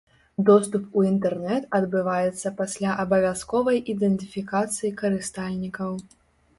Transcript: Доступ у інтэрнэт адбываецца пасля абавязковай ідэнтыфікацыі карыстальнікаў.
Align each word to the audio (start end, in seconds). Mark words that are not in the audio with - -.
Доступ 0.45 0.87
у 0.99 1.03
інтэрнэт 1.09 1.67
адбываецца 1.79 2.53
пасля 2.63 2.97
абавязковай 3.05 3.77
ідэнтыфікацыі 3.95 4.95
карыстальнікаў. 5.07 5.91